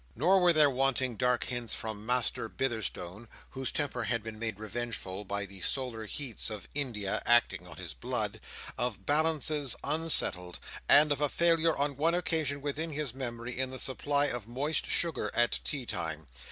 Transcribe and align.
Nor 0.15 0.39
were 0.41 0.51
there 0.51 0.67
wanting 0.71 1.15
dark 1.15 1.43
hints 1.43 1.75
from 1.75 2.03
Master 2.07 2.49
Bitherstone 2.49 3.27
(whose 3.51 3.71
temper 3.71 4.05
had 4.05 4.23
been 4.23 4.39
made 4.39 4.57
revengeful 4.57 5.25
by 5.25 5.45
the 5.45 5.61
solar 5.61 6.05
heats 6.07 6.49
of 6.49 6.67
India 6.73 7.21
acting 7.23 7.67
on 7.67 7.77
his 7.77 7.93
blood), 7.93 8.39
of 8.79 9.05
balances 9.05 9.75
unsettled, 9.83 10.57
and 10.89 11.11
of 11.11 11.21
a 11.21 11.29
failure, 11.29 11.77
on 11.77 11.97
one 11.97 12.15
occasion 12.15 12.63
within 12.63 12.93
his 12.93 13.13
memory, 13.13 13.59
in 13.59 13.69
the 13.69 13.77
supply 13.77 14.25
of 14.25 14.47
moist 14.47 14.87
sugar 14.87 15.29
at 15.35 15.59
tea 15.63 15.85
time. 15.85 16.25